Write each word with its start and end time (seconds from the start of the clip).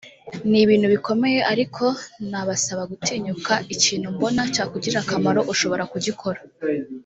ni 0.49 0.57
ibintu 0.63 0.87
bikomeye 0.93 1.39
ariko 1.51 1.83
nabasaba 2.31 2.81
gutinyuka; 2.91 3.53
ikintu 3.73 4.07
mbona 4.15 4.41
cyakugirira 4.53 4.99
akamaro 5.03 5.41
ushobora 5.53 5.83
kugikora 5.93 6.39